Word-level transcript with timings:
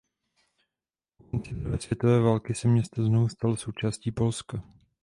Po 1.17 1.23
konci 1.23 1.55
druhé 1.55 1.77
světové 1.81 2.19
války 2.19 2.55
se 2.55 2.67
město 2.67 3.03
znovu 3.05 3.29
stalo 3.29 3.57
součástí 3.57 4.11
Polska. 4.11 4.63